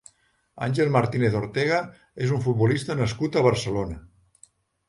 [0.67, 1.77] Ángel Martínez Ortega
[2.29, 4.01] és un futbolista nascut a Barcelona.